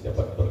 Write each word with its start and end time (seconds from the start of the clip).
dapat 0.00 0.26
berkumpul. 0.32 0.49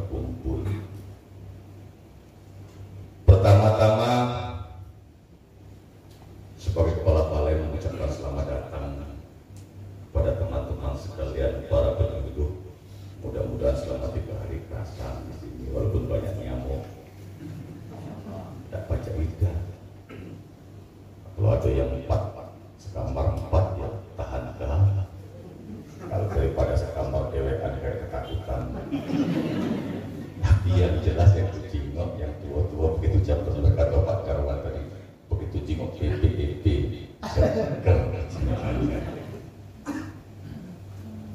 Tapi 31.20 31.36
yang 31.36 31.52
jelas 31.52 31.60
yang 31.60 31.68
jingok 31.68 32.10
yang 32.16 32.32
tua-tua 32.40 32.86
begitu 32.96 33.18
jam 33.28 33.44
berkata 33.44 33.92
Pak 33.92 34.18
Karwan 34.24 34.64
tadi 34.64 34.80
begitu 35.28 35.56
jingok 35.68 35.92
PPEP 36.00 36.64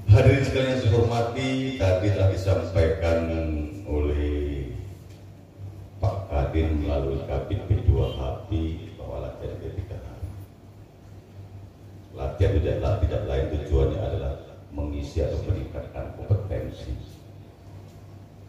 Hadirin 0.09 0.41
sekalian 0.41 0.69
yang 0.73 0.79
saya 0.81 0.91
hormati, 0.95 1.49
tadi 1.77 2.07
telah 2.17 2.29
disampaikan 2.33 3.19
oleh 3.85 4.73
Pak 6.01 6.33
Kadin 6.33 6.81
melalui 6.81 7.21
Kabin 7.29 7.61
B2HP 7.69 8.49
bahwa 8.97 9.27
latihan 9.27 9.59
itu 9.59 9.69
tiga 9.75 9.97
hari. 10.01 10.29
Latihan 12.15 12.51
tidak, 12.57 12.95
tidak 13.05 13.21
lain 13.29 13.45
tujuannya 13.53 13.99
adalah 14.01 14.33
mengisi 14.73 15.21
atau 15.21 15.37
meningkatkan 15.45 16.15
kompetensi 16.17 16.95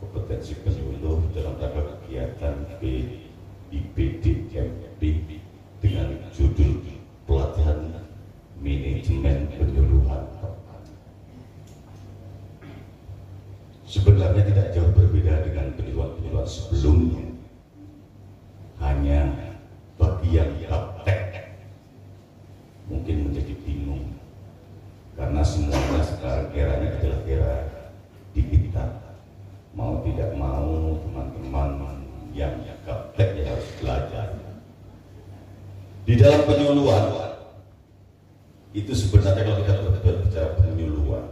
kompetensi 0.01 0.53
penyuluh 0.61 1.25
dalam 1.33 1.57
rangka 1.57 1.97
kegiatan 2.05 2.55
B 2.79 2.83
IPDMB 3.73 5.01
dengan 5.81 6.09
judul 6.33 6.85
pelatihan 7.25 7.91
manajemen 8.67 9.47
penyuluhan 9.55 10.27
sebenarnya 13.87 14.43
tidak 14.43 14.67
jauh 14.75 14.91
berbeda 14.91 15.47
dengan 15.47 15.71
penyuluhan-penyuluhan 15.79 16.49
sebelumnya. 16.51 17.31
Hanya 18.83 19.31
bagi 19.97 20.37
yang 20.37 20.51
gaptek 20.67 21.55
mungkin 22.91 23.31
menjadi 23.31 23.55
bingung 23.63 24.05
karena 25.17 25.41
semuanya 25.41 26.03
sekarang 26.05 26.53
eranya 26.53 26.93
adalah 27.01 27.21
era 27.25 27.55
digital 28.37 28.91
mau 29.73 30.05
tidak 30.05 30.37
mau 30.37 31.01
teman-teman 31.01 32.05
yang 32.37 32.53
gaptek 32.85 33.41
ya 33.41 33.49
harus 33.49 33.71
belajar 33.81 34.27
di 36.05 36.15
dalam 36.21 36.45
penyuluhan 36.45 37.27
itu 38.77 38.93
sebenarnya 38.93 39.41
kalau 39.41 39.57
kita 39.65 39.73
berbicara 40.05 40.49
penyuluhan 40.61 41.25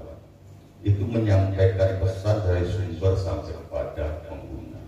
itu 0.81 1.04
menyampaikan 1.15 2.03
pesan 2.03 2.43
dari 2.43 2.67
sumber 2.67 3.15
sampai 3.15 3.55
kepada 3.55 4.27
pengguna. 4.27 4.83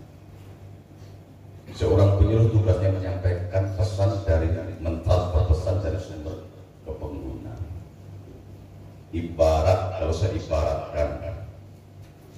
Seorang 1.71 2.19
penyuluh 2.19 2.51
tugasnya 2.51 2.91
menyampaikan 2.91 3.71
pesan 3.79 4.11
dari 4.27 4.51
mentransfer 4.83 5.47
pesan 5.47 5.79
dari 5.79 5.99
sumber 6.03 6.43
ke 6.83 6.91
pengguna. 6.91 7.55
Ibarat 9.15 9.79
kalau 10.03 10.11
saya 10.11 10.35
ibaratkan 10.35 11.47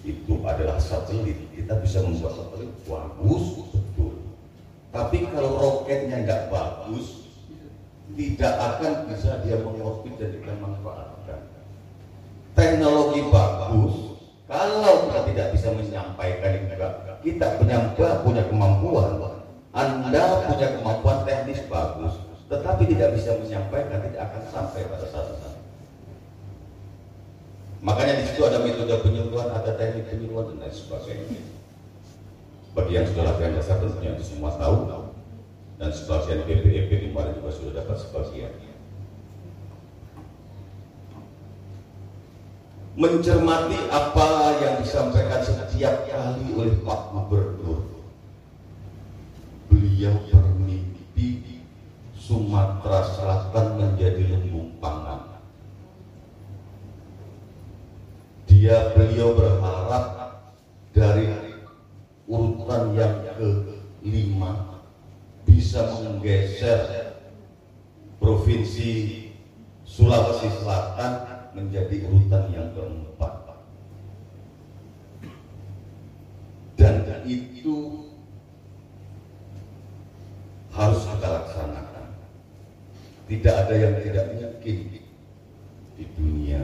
itu 0.05 0.37
adalah 0.45 0.77
satelit 0.77 1.49
kita 1.57 1.73
bisa 1.81 2.05
membuat 2.05 2.37
satelit 2.37 2.69
bagus 2.85 3.73
betul. 3.73 4.13
Tapi 4.93 5.17
kalau 5.33 5.57
roketnya 5.57 6.29
nggak 6.29 6.53
bagus 6.53 7.25
tidak 8.13 8.53
akan 8.53 9.09
bisa 9.09 9.41
dia 9.41 9.57
mengorbit 9.65 10.13
dan 10.21 10.29
kita 10.37 10.53
anda 19.75 20.49
punya 20.49 20.67
kemampuan 20.79 21.25
teknis 21.25 21.61
bagus 21.69 22.17
tetapi 22.49 22.89
tidak 22.89 23.13
bisa 23.13 23.37
menyampaikan 23.37 24.01
tidak 24.09 24.21
akan 24.29 24.43
sampai 24.49 24.81
pada 24.89 25.05
saat 25.05 25.27
saat 25.37 25.59
Makanya 27.79 28.19
di 28.19 28.23
situ 28.27 28.43
ada 28.43 28.59
metode 28.59 28.91
penyuluhan, 29.07 29.55
ada 29.55 29.71
teknik 29.79 30.11
penyuluhan 30.11 30.51
dan 30.51 30.67
lain 30.67 30.75
sebagainya. 30.75 31.41
Bagi 32.75 32.91
yang 32.91 33.07
sudah 33.07 33.23
latihan 33.23 33.55
dasar 33.55 33.79
tentunya 33.79 34.19
itu 34.19 34.23
semua 34.35 34.51
tahu 34.59 35.07
dan 35.79 35.89
sebagian 35.95 36.43
BPEP 36.43 36.91
kemarin 37.09 37.39
juga 37.39 37.51
sudah 37.55 37.71
dapat 37.79 37.97
sebagian. 38.03 38.51
Mencermati 42.99 43.79
apa 43.87 44.27
yang 44.59 44.75
disampaikan 44.83 45.39
setiap 45.39 46.03
kali 46.03 46.51
oleh 46.51 46.75
Pak 46.83 47.01
Gubernur. 47.15 47.88
Beliau 49.99 50.15
bermimpi 50.31 51.59
Sumatera 52.15 53.03
Selatan 53.03 53.83
menjadi 53.83 54.31
lumbung 54.31 54.71
pangan. 54.79 55.43
Dia 58.47 58.95
beliau 58.95 59.35
berharap 59.35 60.39
dari 60.95 61.35
urutan 62.31 62.95
yang 62.95 63.27
kelima 63.35 64.79
bisa 65.43 65.83
menggeser 65.99 67.19
provinsi 68.23 68.91
Sulawesi 69.83 70.47
Selatan 70.63 71.27
menjadi 71.51 72.07
urutan 72.07 72.47
yang 72.55 72.71
keempat 72.71 73.35
dan 76.79 77.03
itu 77.27 78.07
harus 80.79 81.03
kita 81.03 81.27
laksanakan 81.27 82.05
tidak 83.29 83.53
ada 83.65 83.75
yang 83.77 83.93
tidak 84.01 84.25
mungkin 84.33 84.77
di 85.93 86.03
dunia 86.17 86.61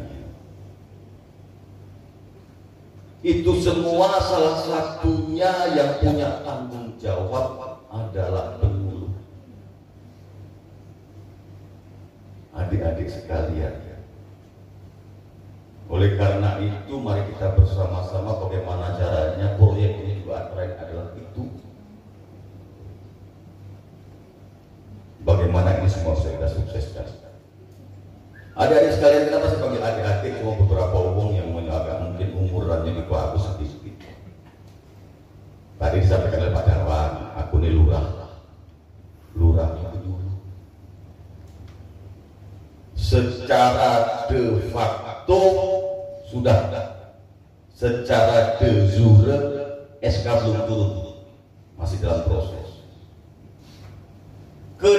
itu 3.26 3.58
semua 3.58 4.22
salah 4.22 4.62
satunya 4.62 5.50
yang 5.74 5.98
punya 5.98 6.46
tanggung 6.46 6.94
jawab 7.02 7.58
adalah 7.90 8.62
penyuluh. 8.62 9.10
Adik-adik 12.54 13.10
sekalian. 13.10 13.82
Oleh 15.90 16.14
karena 16.22 16.62
itu 16.62 17.02
mari 17.02 17.26
kita 17.34 17.58
bersama-sama 17.58 18.46
bagaimana 18.46 18.94
caranya 18.94 19.58
proyek 19.58 20.06
ini 20.06 20.22
juga 20.22 20.46
adalah 20.54 21.18
itu. 21.18 21.50
Bagaimana 25.26 25.82
ini 25.82 25.90
semua 25.90 26.14
bisa 26.14 26.30
kita 26.38 26.48
sukseskan. 26.54 27.10
Adik-adik 28.56 28.94
sekalian 28.94 29.26
kita 29.28 29.42
masih 29.42 29.58
panggil 29.58 29.82
adik-adik 29.82 30.32
cuma 30.38 30.54
beberapa 30.62 30.98
umum 31.02 31.34
yang 31.34 31.50
agak 31.66 31.98
mungkin 32.06 32.30
umurannya 32.38 32.94
di 32.94 33.04
bawah 33.10 33.34
aku 33.34 33.38
sedikit. 33.42 33.98
Tadi 35.82 35.98
disampaikan 36.00 36.46
oleh 36.46 36.54
Pak 36.56 36.64
Darwan, 36.70 37.12
aku 37.42 37.54
ini 37.60 37.70
lurah. 37.74 38.06
Lurah 39.36 39.70
itu 39.76 39.98
dulu. 40.08 40.32
Secara 42.96 44.24
de 44.30 44.62
facto 44.72 45.42
sudah 46.30 46.70
secara 47.76 48.56
de 48.62 48.88
jure 48.94 49.38
SK 50.00 50.26
belum 50.32 50.64
turun 50.70 50.92
masih 51.76 52.00
dalam 52.00 52.24
proses 52.24 52.66
ke 54.80 54.92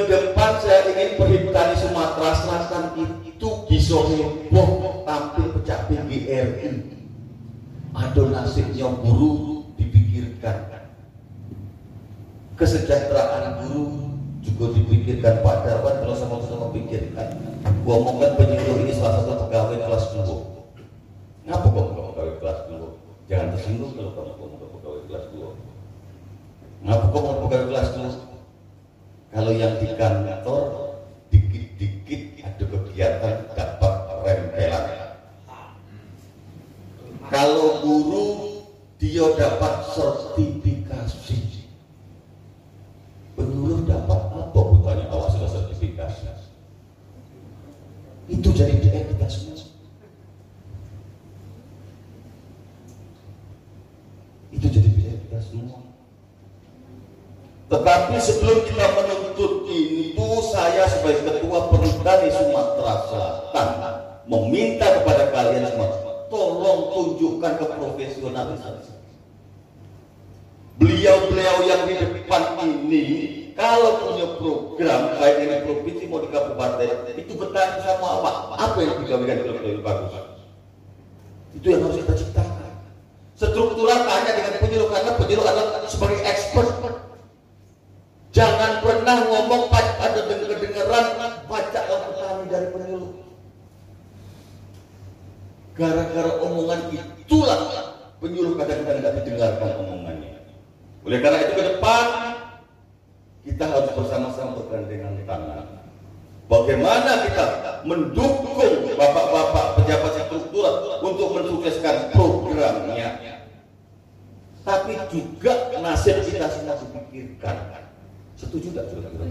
saya 0.60 0.88
ingin 0.92 1.20
perhimpunan 1.20 1.76
Sumatera 1.76 2.30
Selatan 2.36 2.84
itu 3.24 3.48
bisa 3.68 3.96
heboh 3.96 5.02
tampil 5.04 5.52
pecah 5.56 5.86
PGRI 5.88 6.96
ada 7.96 8.22
nasibnya 8.28 8.92
guru 9.00 9.64
dipikirkan. 9.80 10.68
Kesejahteraan 12.56 13.64
guru 13.64 14.12
juga 14.44 14.72
dipikirkan. 14.76 15.40
Pak 15.40 15.56
Darwan 15.64 15.96
kalau 16.04 16.16
sama-sama 16.16 16.66
pikirkan. 16.76 17.40
Gua 17.84 17.96
ngomongkan 18.00 18.36
penyuluh 18.36 18.84
ini 18.84 18.92
salah 18.92 19.24
satu 19.24 19.48
kita 55.26 55.42
semua. 55.42 55.82
Tetapi 57.66 58.14
sebelum 58.22 58.62
kita 58.62 58.86
menuntut 58.94 59.66
itu, 59.66 60.28
saya 60.54 60.86
sebagai 60.86 61.26
ketua 61.26 61.66
perhutani 61.66 62.30
Sumatera 62.30 62.94
Selatan 63.10 63.68
meminta 64.30 64.86
kepada 65.02 65.34
kalian 65.34 65.66
semua, 65.74 65.90
tolong 66.30 66.94
tunjukkan 66.94 67.58
keprofesionalisan. 67.58 68.86
Beliau-beliau 70.78 71.58
yang 71.66 71.82
di 71.90 71.94
depan 71.98 72.42
ini, 72.62 73.06
kalau 73.58 73.98
punya 73.98 74.26
program, 74.38 75.18
baik 75.18 75.36
ini 75.42 75.56
provinsi 75.66 76.04
mau 76.06 76.22
di 76.22 76.30
kabupaten, 76.30 77.18
itu 77.18 77.32
bertanya 77.34 77.82
sama 77.82 78.22
apa? 78.22 78.30
Apa 78.62 78.78
yang 78.78 78.94
digawakan 79.02 79.42
lebih 79.42 79.82
bagus? 79.82 80.14
Itu 81.56 81.66
yang 81.72 81.82
harus 81.82 81.98
kita 81.98 82.14
ciptakan. 82.14 82.45
Struktural 83.36 84.00
tanya 84.08 84.32
dengan 84.32 84.52
penyuluh 84.64 84.88
karena 84.88 85.12
penyuluh 85.20 85.44
adalah 85.44 85.84
sebagai 85.84 86.24
expert 86.24 86.68
Jangan 88.36 88.84
pernah 88.84 89.16
ngomong 89.32 89.72
ada 89.72 90.20
dengar-dengaran 90.28 91.06
baca 91.48 91.80
Al-Quran 91.88 92.36
dari 92.52 92.68
penyuluh. 92.68 93.12
Gara-gara 95.72 96.32
omongan 96.44 96.80
itulah 96.92 97.60
penyuluh 98.20 98.60
kadang-kadang 98.60 99.00
tidak 99.00 99.14
didengarkan 99.24 99.70
omongannya. 99.80 100.36
Oleh 101.08 101.18
karena 101.24 101.38
itu 101.48 101.52
ke 101.56 101.64
depan 101.64 102.06
kita 103.48 103.64
harus 103.72 103.90
bersama-sama 103.96 104.52
bergandengan 104.60 105.16
tangan. 105.24 105.64
Bagaimana 106.52 107.24
kita 107.24 107.46
mendukung 107.88 108.92
bapak-bapak 109.00 109.80
pejabat 109.80 110.12
struktural 110.28 111.00
untuk 111.00 111.40
mensukseskan. 111.40 112.12
Tapi 114.66 114.98
juga 115.14 115.54
nasib 115.78 116.26
kita 116.26 116.50
semua 116.50 116.74
dipikirkan 116.74 117.86
Setuju 118.34 118.74
tidak 118.74 118.90
saudara? 118.90 119.24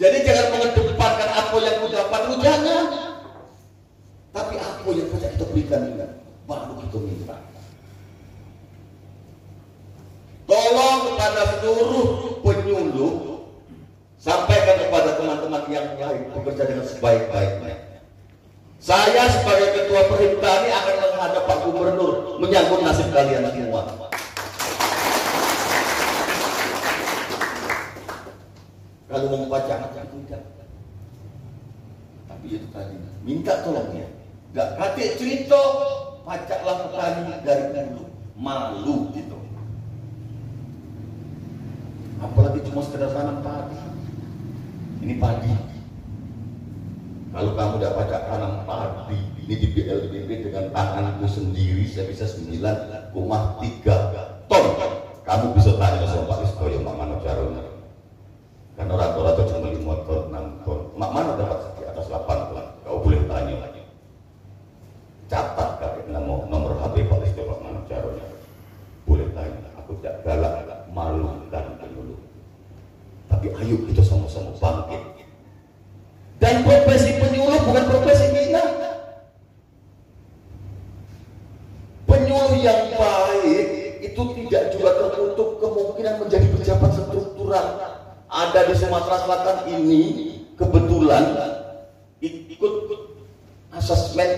Jadi 0.00 0.16
jangan 0.24 0.46
mengedepankan 0.56 1.30
apa 1.30 1.56
yang 1.60 1.76
ku 1.84 1.86
dapat, 1.92 2.20
lu 2.26 2.36
jangan. 2.40 2.84
Tapi 4.32 4.54
apa 4.56 4.88
yang 4.96 5.08
saja 5.12 5.28
kita 5.36 5.44
berikan 5.52 5.80
juga, 5.92 6.06
baru 6.48 6.74
kita 6.88 6.98
minta. 7.04 7.36
Tolong 10.48 10.98
kepada 11.04 11.42
seluruh 11.60 12.08
penyuluh 12.42 13.14
sampaikan 14.16 14.88
kepada 14.88 15.20
teman-teman 15.20 15.62
yang 15.68 15.86
lain 16.00 16.32
bekerja 16.32 16.64
dengan 16.64 16.86
sebaik-baiknya. 16.88 17.89
Saya 18.80 19.28
sebagai 19.28 19.76
ketua 19.76 20.08
perintah 20.08 20.64
ini 20.64 20.72
akan 20.72 20.94
menghadap 21.12 21.44
Pak 21.44 21.58
Gubernur 21.68 22.40
menyangkut 22.40 22.80
nasib 22.80 23.12
kalian 23.12 23.52
semua. 23.52 23.84
Kalau 29.04 29.26
mau 29.28 29.44
membaca 29.44 29.84
macam 29.84 30.04
tidak. 30.08 30.42
Tapi 32.24 32.46
itu 32.56 32.66
tadi, 32.72 32.96
minta 33.20 33.60
tolongnya. 33.60 34.08
Gak 34.56 34.80
kate 34.80 35.20
cerita, 35.20 35.60
pacaklah 36.24 36.88
petani 36.88 37.36
dari 37.44 37.84
dulu. 37.84 38.08
Malu 38.40 39.12
gitu. 39.12 39.36
Apalagi 42.24 42.64
cuma 42.64 42.80
sekedar 42.80 43.12
tanam 43.12 43.44
padi. 43.44 43.76
Ini 45.04 45.20
padi 45.20 45.69
kalau 47.30 47.54
kamu 47.54 47.74
dapat 47.78 48.10
tanam 48.10 48.66
padi 48.66 49.22
ini 49.46 49.54
di 49.54 49.70
BLBB 49.70 50.50
dengan 50.50 50.66
tanganku 50.74 51.30
sendiri 51.30 51.86
saya 51.86 52.10
bisa 52.10 52.26
9,3 52.26 53.14
ton. 54.50 54.66
Kamu 55.22 55.54
bisa 55.54 55.78
tanya 55.78 56.10
sama 56.10 56.26
Pak 56.26 56.42
Istoyo, 56.42 56.82
Mak 56.82 56.96
Mano 56.98 57.22
Carona. 57.22 57.62
Karena 58.74 58.94
rata-rata 58.98 59.46
cuma 59.46 59.70
5 59.70 60.06
ton, 60.10 60.22
6 60.26 60.66
ton. 60.66 60.80
Mak 60.98 61.10
Mano 61.14 61.30
dapat 61.38 61.70
di 61.78 61.86
atas 61.86 62.10
8 62.10 62.50
ton. 62.50 62.66
Kau 62.82 62.98
boleh 62.98 63.22
tanya 63.30 63.54
lagi. 63.62 63.82
Catat 65.30 65.78
kakek 65.78 66.10
nomor, 66.10 66.50
nomor 66.50 66.74
HP 66.82 67.06
Pak 67.06 67.30
Istoyo, 67.30 67.46
Mak 67.46 67.60
Mano 67.62 67.80
Carona. 67.86 68.26
Boleh 69.06 69.30
tanya. 69.38 69.70
Aku 69.78 69.94
tidak 70.02 70.26
galak, 70.26 70.66
malu 70.90 71.46
dan 71.54 71.78
dulu. 71.94 72.18
Tapi 73.30 73.54
ayo 73.54 73.76
kita 73.86 74.02
sama-sama 74.02 74.50
bangkit 74.58 75.02
dan 76.40 76.64
penyuluh 76.64 76.79
bukan 77.70 77.84
profesi 77.86 78.26
hina. 78.34 78.64
Penyuluh 82.10 82.58
yang 82.58 82.90
baik 82.98 83.66
itu 84.02 84.22
tidak 84.42 84.74
juga 84.74 84.90
tertutup 84.98 85.62
kemungkinan 85.62 86.14
menjadi 86.26 86.46
pejabat 86.50 86.90
struktural. 86.98 87.66
Ada 88.26 88.66
di 88.66 88.74
Sumatera 88.74 89.16
Selatan 89.22 89.58
ini 89.70 90.02
kebetulan 90.58 91.24
ikut 92.18 92.74
asesmen 93.70 94.30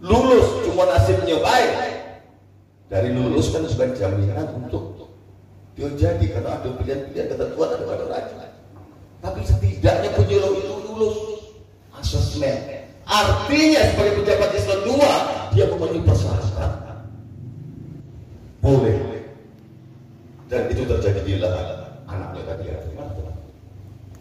lulus 0.00 0.64
cuma 0.64 0.88
nasibnya 0.88 1.38
baik 1.38 1.72
dari 2.88 3.12
lulus 3.12 3.52
kan 3.52 3.64
sebagai 3.68 4.00
jaminan 4.00 4.48
untuk 4.58 5.16
dia 5.78 5.88
jadi 5.96 6.24
karena 6.34 6.60
ada 6.60 6.68
pilihan-pilihan 6.76 7.28
ketentuan 7.30 7.68
ada 7.72 7.84
pada 7.86 8.04
raja 8.10 8.44
tapi 9.24 9.40
setidaknya 9.48 10.10
penyuluh. 10.20 10.53
Artinya 13.14 13.82
sebagai 13.94 14.12
pejabat 14.18 14.50
Islam 14.58 14.80
dua, 14.82 15.12
dia 15.54 15.70
memenuhi 15.70 16.02
persyaratan. 16.02 16.70
Boleh. 18.58 18.98
Dan 20.50 20.66
itu 20.66 20.82
terjadi 20.82 21.20
di 21.22 21.38
dalam 21.38 21.94
anaknya 22.10 22.42
tadi 22.42 22.64
ya. 22.74 22.78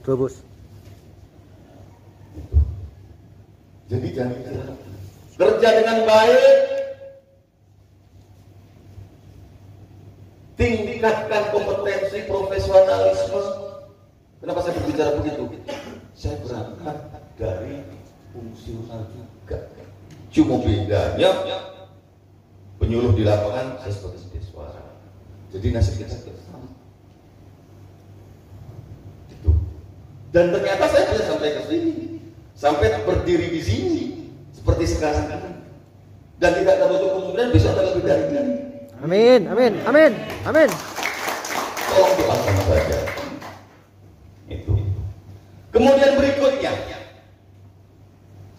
Terus. 0.05 0.35
Jadi 3.89 4.07
jangan 4.13 4.37
kerja 5.37 5.69
dengan 5.81 5.97
baik, 6.05 6.45
tingkatkan 10.57 11.43
kompetensi 11.49 12.19
profesionalisme. 12.29 13.43
Kenapa 14.41 14.59
saya 14.59 14.75
berbicara 14.75 15.11
begitu? 15.17 15.43
saya 16.13 16.37
berangkat 16.45 16.97
dari 17.35 17.81
fungsional 18.33 19.05
juga 19.13 19.69
cuma 20.33 20.57
bedanya 20.65 21.29
penyuluh 22.81 23.13
di 23.13 23.23
lapangan 23.23 23.77
saya 23.79 23.93
sebagai 23.93 24.41
suara. 24.49 24.81
Jadi 25.53 25.69
nasib 25.69 26.01
kita 26.01 26.17
sama 26.17 26.65
itu. 29.29 29.53
Dan 30.33 30.49
ternyata 30.49 30.89
saya 30.89 31.13
bisa 31.13 31.23
sampai 31.29 31.53
ke 31.53 31.61
sini. 31.69 31.93
Sampai 32.57 32.89
berdiri 33.05 33.53
di 33.53 33.61
sini. 33.61 34.03
Seperti 34.49 34.97
sekarang. 34.97 35.29
Dan 36.41 36.51
tidak 36.57 36.75
tertutup 36.81 37.21
kemungkinan 37.21 37.53
besok 37.53 37.77
akan 37.77 37.85
lebih 37.93 38.03
dari 38.03 38.23
ini. 38.33 38.55
Amin 39.03 39.41
amin 39.51 39.73
amin 39.85 40.11
amin. 40.47 40.69
Tolong 41.91 42.13
doakan 42.17 42.55
saja 42.65 42.99
itu. 44.49 44.73
Kemudian 45.75 46.11
berikutnya, 46.17 46.71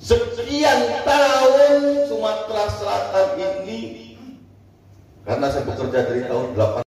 sekian 0.04 1.00
tahun 1.08 2.04
Sumatera 2.04 2.68
Selatan 2.68 3.40
ini, 3.40 4.20
karena 5.24 5.48
saya 5.48 5.64
bekerja 5.64 5.98
dari 6.04 6.28
tahun 6.28 6.52
8 6.52 6.83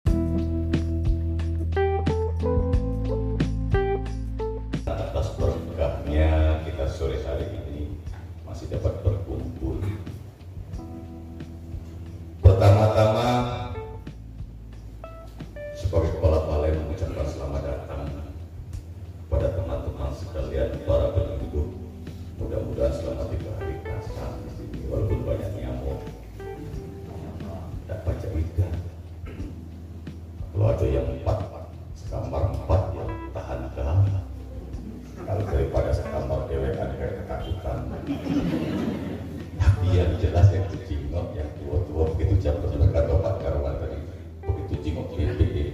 yang 40.02 40.18
jelas 40.18 40.47
yang 40.50 40.66
itu 40.75 40.99
yang 41.14 41.50
tua-tua 41.62 42.11
begitu 42.18 42.35
jam 42.42 42.59
berdekat 42.59 43.06
obat 43.06 43.38
karuan 43.38 43.78
tadi 43.78 43.99
begitu 44.42 44.75
jingok 44.82 45.14
di 45.14 45.25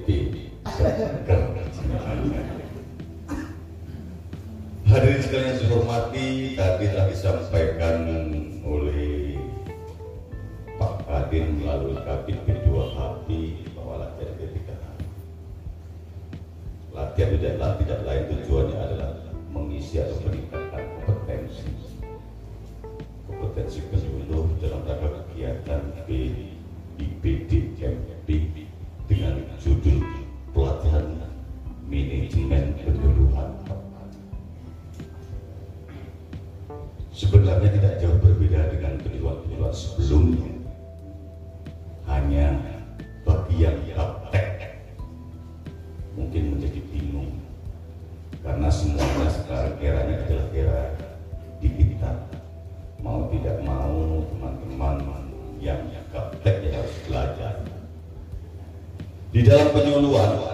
pipi 0.05 0.19
hadirin 4.89 5.21
sekalian 5.25 5.49
yang 5.53 5.57
saya 5.57 5.69
hormati 5.73 6.29
tadi 6.57 6.85
telah 6.93 7.07
disampaikan 7.09 7.58
judul 29.69 30.01
pelatihan 30.57 31.05
manajemen 31.85 32.73
penyuluhan 32.81 33.53
sebenarnya 37.13 37.69
tidak 37.77 37.95
jauh 38.01 38.17
berbeda 38.17 38.73
dengan 38.73 38.97
penyuluhan-penyuluhan 39.05 39.75
sebelumnya. 39.77 40.55
Hanya 42.09 42.78
dalam 59.49 59.73
penyuluhan 59.73 60.45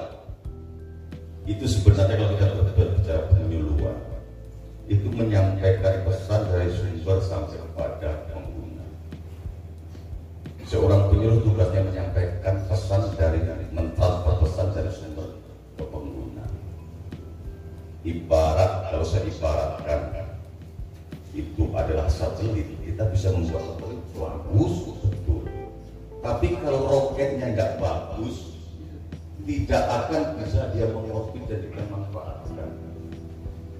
itu 1.50 1.66
sebenarnya 1.66 2.14
kalau 2.14 2.30
kita 2.38 2.46
berbicara 2.78 3.22
penyuluhan 3.26 3.98
itu 4.86 5.10
menyampaikan 5.10 6.06
pesan 6.06 6.46
dari 6.46 6.70
sumber 6.70 7.18
sampai 7.26 7.58
kepada 7.58 8.22
pengguna. 8.30 8.86
Seorang 10.70 11.10
penyuluh 11.10 11.42
tugasnya 11.42 11.82
menyampaikan 11.90 12.62
pesan 12.70 13.02
dari 13.18 13.42
mentransfer 13.74 14.34
pesan 14.46 14.70
dari 14.70 14.90
sumber 14.94 15.28
ke 15.74 15.84
pengguna. 15.90 16.46
Ibarat 18.06 18.94
kalau 18.94 19.04
saya 19.04 19.26
ibaratkan 19.26 20.00
itu 21.34 21.66
adalah 21.74 22.06
satelit 22.06 22.70
kita 22.86 23.10
bisa 23.10 23.34
membuat 23.34 23.74
satelit 23.74 24.00
bagus 24.14 24.74
betul. 25.02 25.42
Tapi 26.22 26.56
kalau 26.62 26.80
roketnya 26.88 27.52
nggak 27.52 27.82
bagus 27.82 28.03
tidak 29.44 29.84
akan 29.84 30.22
bisa 30.40 30.60
dia 30.72 30.88
mengorbit 30.88 31.44
dan 31.48 31.60
dimanfaatkan 31.68 32.68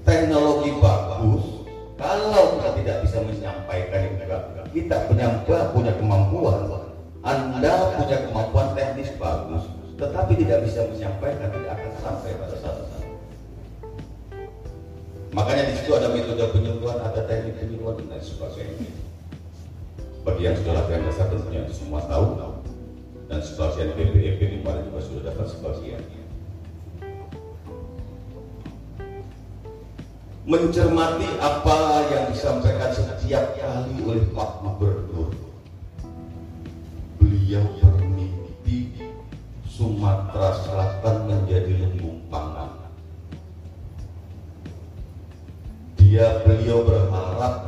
teknologi 0.04 0.70
bagus 0.80 1.44
kalau 1.94 2.58
kita 2.58 2.70
tidak 2.82 2.96
bisa 3.06 3.18
menyampaikan 3.24 4.00
juga 4.12 4.24
kita 4.74 5.06
punya 5.06 5.30
punya 5.46 5.92
kemampuan. 5.94 6.90
Anda 7.24 7.94
punya 7.96 8.26
kemampuan 8.28 8.74
teknis 8.74 9.14
bagus 9.16 9.70
tetapi 9.94 10.34
tidak 10.42 10.66
bisa 10.66 10.82
menyampaikan 10.90 11.48
tidak 11.54 11.70
akan 11.78 11.92
sampai 12.02 12.34
pada 12.34 12.56
saat 12.58 12.76
itu. 12.82 12.98
Makanya 15.30 15.70
di 15.70 15.74
situ 15.78 15.90
ada 15.94 16.10
metode 16.10 16.42
penyuluhan 16.50 16.98
ada 16.98 17.22
teknik 17.30 17.62
penyuluhan 17.62 18.02
dan 18.02 18.18
lain 18.18 18.24
sebagainya. 18.26 18.90
Bagi 20.26 20.42
yang 20.42 20.56
sudah 20.58 20.74
latihan 20.82 21.06
dasar 21.06 21.26
tentunya 21.30 21.62
semua 21.70 22.02
tahu 22.10 22.53
dan 23.28 23.40
sebagian 23.40 23.96
BPEP 23.96 24.60
kemarin 24.60 24.84
juga 24.92 25.00
sudah 25.00 25.22
dapat 25.32 25.46
sebagian 25.48 26.02
mencermati 30.44 31.24
apa 31.40 32.04
yang 32.12 32.28
disampaikan 32.28 32.92
setiap 32.92 33.56
kali 33.56 33.96
oleh 34.04 34.28
Pak 34.36 34.60
Gubernur. 34.60 35.32
Beliau 37.16 37.64
bermimpi 37.80 38.92
Sumatera 39.64 40.52
Selatan 40.60 41.16
menjadi 41.32 41.80
lumbung 41.80 42.20
pangan. 42.28 42.76
Dia 45.96 46.44
beliau 46.44 46.84
berharap 46.84 47.63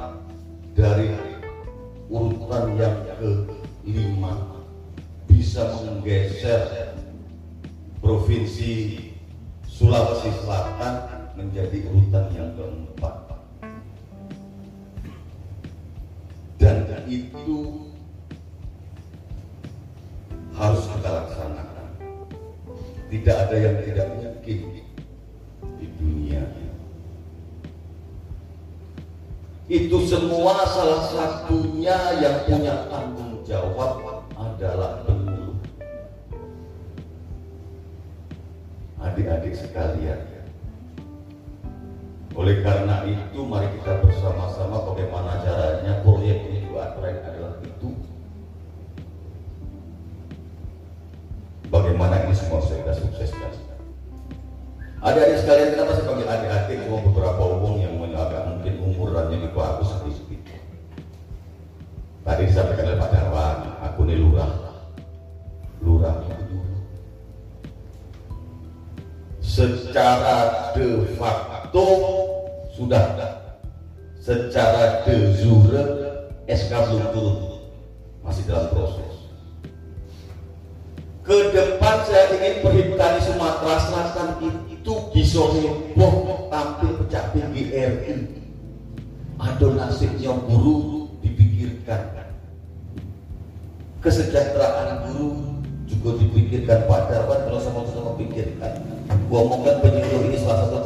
itu 29.77 29.99
semua 30.09 30.65
salah 30.65 31.05
satunya 31.13 31.99
yang 32.25 32.37
punya 32.49 32.89
tanggung 32.89 33.45
jawab 33.45 34.25
adalah 34.33 35.05
penyuluh 35.05 35.57
adik-adik 39.05 39.53
sekalian 39.53 40.37
oleh 42.37 42.61
karena 42.61 43.01
itu 43.09 43.41
mari 43.49 43.65
kita 43.81 43.97
bersama-sama 44.05 44.85
bagaimana 44.93 45.41
caranya 45.41 46.05
proyek 46.05 46.37
ini 46.53 46.69
juga 46.69 46.93
adalah 46.93 47.57
itu. 47.65 47.89
Bagaimana 51.73 52.29
ini 52.29 52.37
semua 52.37 52.61
kita 52.61 52.93
sukseskan. 52.93 53.53
Adik-adik 55.01 55.39
sekalian 55.41 55.69
kenapa 55.73 55.97
saya 55.97 56.07
panggil 56.13 56.29
adik-adik 56.29 56.77
cuma 56.85 56.99
beberapa 57.09 57.43
umum 57.57 57.75
yang 57.81 57.86
agak 57.86 57.86
mungkin 59.17 59.49
umurannya 59.49 59.49
di 59.49 59.49
bawah 59.57 59.81
aku 59.81 60.13
sedikit. 60.13 60.61
Tadi 62.21 62.43
disampaikan 62.45 62.85
oleh 62.85 62.99
Pak 63.01 63.11
Darwan, 63.17 63.59
aku 63.81 64.01
ini 64.05 64.15
lurah. 64.21 64.53
Lurah 65.81 66.15
itu. 66.29 66.59
Secara 69.41 70.69
de 70.77 71.09
facto 71.17 71.87
sudah 72.77 73.05
secara 74.21 75.01
de 75.09 75.33
jure 75.41 75.85
SK 76.45 76.73
belum 76.77 77.09
turun 77.15 77.37
masih 78.21 78.45
dalam 78.45 78.69
proses 78.69 79.15
ke 81.25 81.57
depan 81.57 82.05
saya 82.05 82.37
ingin 82.37 82.55
perhimpunan 82.61 83.23
Sumatera 83.23 83.81
Selatan 83.87 84.29
itu 84.67 84.93
bisa 85.15 85.41
heboh 85.41 86.51
tampil 86.51 87.01
pecah 87.01 87.33
PGRI 89.47 89.55
ada 89.55 89.67
nasibnya 89.79 90.33
guru 90.43 91.07
dipikirkan. 91.23 92.03
Kesejahteraan 94.03 95.07
guru 95.07 95.63
juga 95.87 96.19
dipikirkan. 96.19 96.91
Pak 96.91 97.01
Darwan 97.11 97.41
kalau 97.47 97.61
sama-sama 97.63 98.11
pikirkan. 98.19 98.83
Gua 99.31 99.47
omongkan 99.47 99.83
penyuluh 99.83 100.27
ini 100.31 100.39
salah 100.39 100.67
satu 100.67 100.86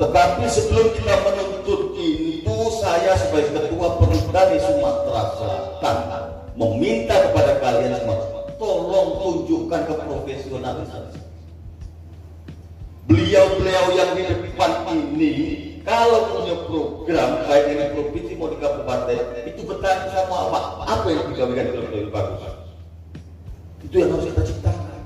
Tetapi 0.00 0.48
sebelum 0.48 0.96
kita 0.96 1.12
menuntut 1.28 1.92
itu, 2.00 2.56
saya 2.80 3.20
sebagai 3.20 3.52
ketua 3.52 4.00
perhutani 4.00 4.56
Sumatera 4.56 5.22
Selatan 5.36 5.96
meminta 6.56 7.20
kepada 7.28 7.60
kalian 7.60 8.00
semua, 8.00 8.48
tolong 8.56 9.20
tunjukkan 9.20 9.80
keprofesionalan. 9.84 10.88
Beliau-beliau 13.12 13.84
yang 13.92 14.10
di 14.16 14.24
depan 14.24 14.72
ini, 14.88 15.32
kalau 15.84 16.32
punya 16.32 16.56
program 16.64 17.44
baik 17.44 17.64
ini 17.68 17.84
provinsi 17.92 18.32
mau 18.40 18.48
di 18.48 18.56
kabupaten, 18.56 19.24
itu 19.52 19.60
bertanya 19.68 20.08
sama 20.16 20.48
apa? 20.48 20.60
Apa 20.96 21.06
yang 21.12 21.28
kita 21.28 21.44
berikan 21.44 21.76
lebih 21.76 22.08
bagus? 22.08 22.40
Itu 23.84 24.00
yang 24.00 24.16
harus 24.16 24.32
kita 24.32 24.48
ciptakan. 24.48 25.00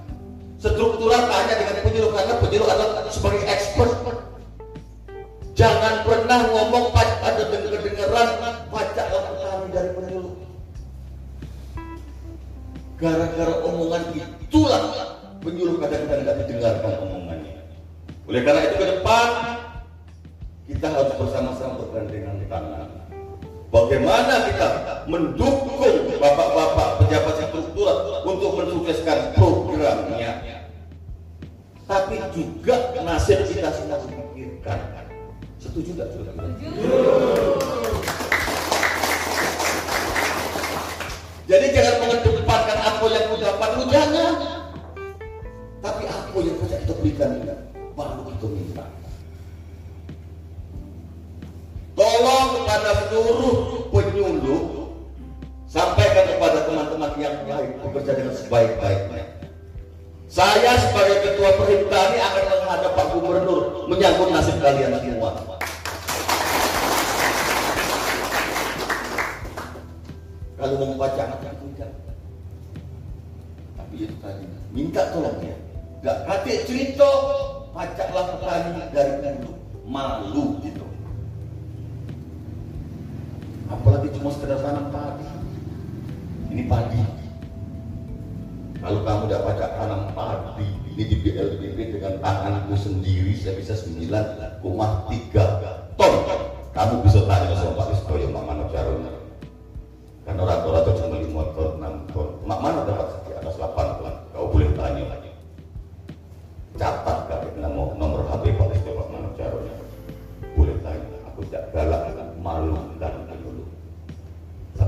Struktural 0.62 1.26
hanya 1.26 1.54
dengan 1.58 1.82
penyuluh 1.82 2.14
karena 2.14 2.34
penyuluh 2.38 2.68
adalah 2.70 3.10
sebagai 3.10 3.42
expert. 3.50 4.23
Jangan 5.64 6.04
pernah 6.04 6.44
ngomong 6.52 6.92
ada 7.24 7.40
kedengeran 7.48 8.28
pajak 8.68 9.06
petani 9.08 9.68
dari 9.72 9.90
penyuluh. 9.96 10.36
Gara-gara 13.00 13.54
omongan 13.64 14.12
berikan 47.14 47.30
baru 47.94 48.22
kita 48.26 48.46
minta. 48.50 48.84
Tolong 51.94 52.46
kepada 52.58 52.90
seluruh 53.06 53.54
penyuluh 53.94 54.62
sampaikan 55.70 56.26
kepada 56.26 56.66
teman-teman 56.66 57.14
yang 57.22 57.38
lain 57.46 57.70
bekerja 57.86 58.12
dengan 58.18 58.34
sebaik-baiknya. 58.34 59.24
Saya 60.26 60.74
sebagai 60.82 61.22
ketua 61.22 61.54
perintah 61.54 62.10
ini 62.10 62.18
akan 62.18 62.44
menghadap 62.50 62.92
Pak 62.98 63.06
Gubernur 63.14 63.86
menyangkut 63.86 64.34
nasib 64.34 64.58
kalian 64.58 64.98
semua. 64.98 65.30
Kalau 70.58 70.74
mau 70.80 70.88
membaca 70.90 71.22
tidak. 71.38 71.90
Tapi 73.78 73.94
itu 74.02 74.14
tadi 74.18 74.44
minta 74.74 75.14
tolong 75.14 75.38
ya. 75.38 75.63
Gak 76.04 76.28
kate 76.28 76.68
cerita 76.68 77.08
pajaklah 77.72 78.36
petani 78.36 78.92
dari 78.92 79.24
dulu 79.24 79.56
malu 79.88 80.60
gitu. 80.60 80.84
Apalagi 83.72 84.12
cuma 84.12 84.28
sekedar 84.28 84.60
tanam 84.60 84.92
padi. 84.92 85.24
Ini 86.52 86.68
padi. 86.68 87.00
Kalau 88.84 89.00
kamu 89.00 89.32
pajak 89.32 89.70
tanam 89.80 90.12
padi 90.12 90.68
ini 90.92 91.08
di 91.08 91.16
BLBB 91.24 91.96
dengan 91.96 92.20
tanganku 92.20 92.76
sendiri 92.76 93.32
saya 93.40 93.56
bisa 93.56 93.72
9,3 93.72 94.23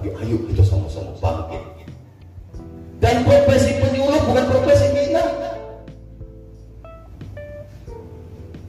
Tapi 0.07 0.23
ayo 0.23 0.39
kita 0.47 0.63
sama-sama 0.63 1.19
bangkit. 1.19 1.67
Dan 3.03 3.27
profesi 3.27 3.75
penyuluh 3.75 4.23
bukan 4.23 4.45
profesi 4.55 4.87
hina. 4.95 5.25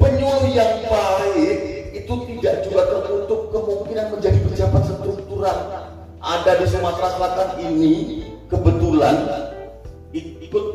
Penyuluh 0.01 0.49
yang 0.49 0.81
baik 0.89 1.57
itu 1.93 2.13
tidak 2.25 2.65
juga 2.65 2.89
tertutup 2.89 3.53
kemungkinan 3.53 4.17
menjadi 4.17 4.39
pejabat 4.49 4.81
struktural. 4.89 5.57
Ada 6.25 6.57
di 6.57 6.65
Sumatera 6.73 7.09
Selatan 7.13 7.49
ini 7.69 8.25
kebetulan 8.49 9.29
ikut 10.17 10.65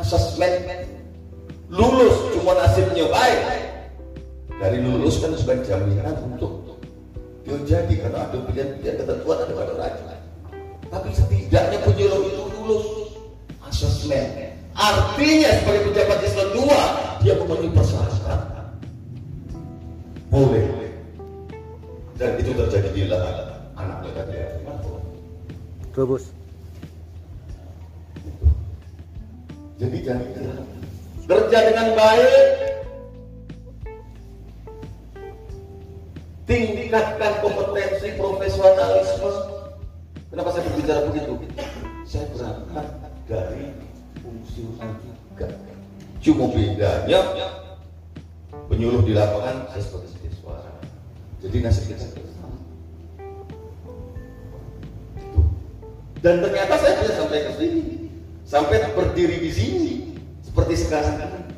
asesmen 0.00 0.64
lulus 1.68 2.16
cuma 2.32 2.56
nasibnya 2.56 3.04
baik. 3.12 3.40
Dari 4.64 4.80
lulus 4.80 5.20
kan 5.20 5.36
sebagai 5.36 5.68
jaminan 5.68 6.16
untuk 6.24 6.47
ada 8.18 8.38
pilihan-pilihan 8.50 8.96
ketentuan 8.98 9.38
ada 9.46 9.52
pada 9.54 9.74
raja. 9.78 10.14
Tapi 10.88 11.08
setidaknya 11.14 11.78
penyuluh 11.84 12.22
itu 12.26 12.42
lulus 12.58 12.86
asesmen. 13.70 14.56
Artinya 14.78 15.50
sebagai 15.62 15.90
pejabat 15.90 16.18
eselon 16.22 16.66
2 16.66 17.22
dia 17.22 17.34
memenuhi 17.38 17.70
persyaratan. 17.74 18.40
Boleh. 20.30 20.66
Dan 22.18 22.34
itu 22.42 22.50
terjadi 22.50 22.90
di 22.90 23.02
lahan 23.06 23.48
tadi 24.18 24.34
ya. 24.34 24.48
Dua 25.94 26.04
bos. 26.06 26.24
Jadi 29.78 29.96
jangan 30.02 30.26
kerja 31.26 31.58
dengan 31.70 31.86
baik, 31.94 32.34
tingkatkan 36.88 37.44
kompetensi 37.44 38.16
profesionalisme. 38.16 39.32
Kenapa 40.32 40.48
saya 40.56 40.64
berbicara 40.72 41.00
begitu? 41.12 41.36
Saya 42.08 42.24
berangkat 42.32 42.86
dari 43.28 43.76
fungsi 44.24 44.64
juga. 44.64 45.52
Cuma 46.24 46.48
bedanya 46.48 47.20
penyuluh 48.72 49.04
di 49.04 49.12
lapangan 49.12 49.68
saya 49.68 49.84
sebagai 49.84 50.16
sebagai 50.16 50.32
suara. 50.40 50.72
Jadi 51.44 51.56
nasib 51.60 51.92
kita 51.92 52.08
sama. 52.08 52.56
Itu. 55.20 55.40
Dan 56.24 56.40
ternyata 56.40 56.74
saya 56.80 57.04
bisa 57.04 57.12
sampai 57.20 57.38
ke 57.44 57.52
sini, 57.60 57.82
sampai 58.48 58.76
berdiri 58.96 59.36
di 59.44 59.52
sini 59.52 59.94
seperti 60.40 60.88
sekarang. 60.88 61.52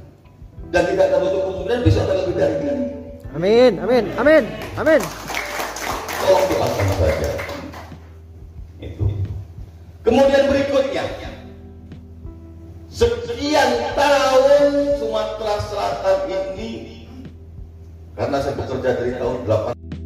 Dan 0.75 0.91
tidak 0.91 1.07
tertutup 1.15 1.43
kemungkinan 1.55 1.87
bisa 1.87 2.03
lebih 2.03 2.35
dari 2.35 2.59
ini. 2.67 3.00
Amin, 3.31 3.79
amin, 3.79 4.05
amin, 4.19 4.43
amin. 4.75 5.01
Saja. 7.01 7.31
Itu. 8.83 9.07
Kemudian 10.03 10.51
berikutnya, 10.51 11.05
sekian 12.91 13.71
tahun 13.95 14.99
Sumatera 14.99 15.57
Selatan 15.63 16.19
ini, 16.59 17.09
karena 18.19 18.37
saya 18.43 18.59
bekerja 18.59 18.91
dari 18.99 19.15
tahun 19.17 19.39
8 19.47 20.00